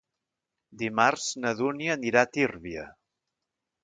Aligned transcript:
Dimarts 0.81 1.25
na 1.43 1.51
Dúnia 1.59 1.93
anirà 1.97 2.23
a 2.27 2.31
Tírvia. 2.39 2.87